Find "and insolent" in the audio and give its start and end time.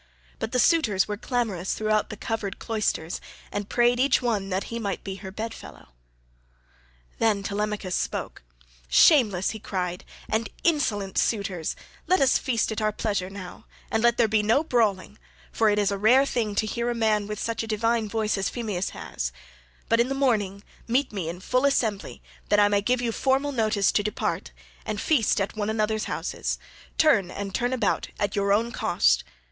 10.27-11.19